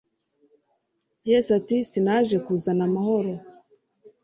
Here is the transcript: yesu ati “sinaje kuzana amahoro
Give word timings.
yesu 1.29 1.49
ati 1.59 1.77
“sinaje 1.89 2.35
kuzana 2.45 2.83
amahoro 2.89 3.31